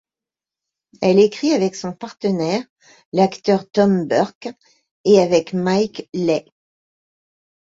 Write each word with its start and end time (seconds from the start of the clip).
Elle 1.03 1.19
écrit 1.19 1.51
avec 1.51 1.75
son 1.75 1.93
partenaire, 1.93 2.63
l'acteur 3.13 3.69
Tom 3.69 4.07
Burke, 4.07 4.49
et 5.05 5.19
avec 5.19 5.53
Mike 5.53 6.09
Leigh. 6.15 6.51